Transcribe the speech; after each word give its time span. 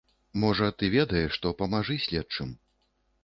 Можа, 0.43 0.69
ты 0.77 0.89
ведаеш, 0.95 1.37
то 1.45 1.53
памажы 1.61 1.99
следчым. 2.05 2.57